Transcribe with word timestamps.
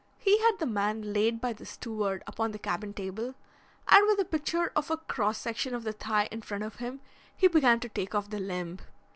He 0.17 0.39
had 0.39 0.57
the 0.57 0.65
man 0.65 1.13
laid 1.13 1.39
by 1.39 1.53
the 1.53 1.63
steward 1.63 2.23
upon 2.25 2.51
the 2.53 2.57
cabin 2.57 2.91
table, 2.91 3.35
and 3.87 4.07
with 4.07 4.19
a 4.19 4.25
picture 4.25 4.71
of 4.75 4.89
a 4.89 4.97
cross 4.97 5.37
section 5.37 5.75
of 5.75 5.83
the 5.83 5.93
thigh 5.93 6.27
in 6.31 6.41
front 6.41 6.63
of 6.63 6.77
him 6.77 7.01
he 7.37 7.47
began 7.47 7.79
to 7.81 7.89
take 7.89 8.15
off 8.15 8.31
the 8.31 8.39
limb. 8.39 8.79